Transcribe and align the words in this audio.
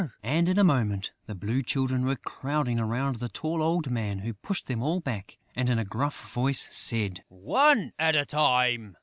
And, 0.23 0.49
in 0.49 0.57
a 0.57 0.63
moment, 0.63 1.11
the 1.27 1.35
Blue 1.35 1.61
Children 1.61 2.07
were 2.07 2.15
crowding 2.15 2.79
round 2.79 3.17
the 3.17 3.29
tall 3.29 3.61
old 3.61 3.91
man, 3.91 4.17
who 4.17 4.33
pushed 4.33 4.65
them 4.65 4.81
all 4.81 4.99
back 4.99 5.37
and, 5.55 5.69
in 5.69 5.77
a 5.77 5.85
gruff 5.85 6.31
voice, 6.33 6.67
said: 6.75 7.23
"One 7.27 7.93
at 7.99 8.15
a 8.15 8.25
time!... 8.25 8.97